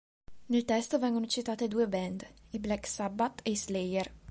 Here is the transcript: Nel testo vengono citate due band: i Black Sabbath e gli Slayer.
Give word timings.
Nel 0.47 0.65
testo 0.65 0.97
vengono 0.97 1.27
citate 1.27 1.67
due 1.67 1.87
band: 1.87 2.27
i 2.53 2.57
Black 2.57 2.87
Sabbath 2.87 3.41
e 3.43 3.51
gli 3.51 3.55
Slayer. 3.55 4.11